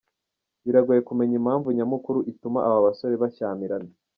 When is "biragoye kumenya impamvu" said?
0.65-1.67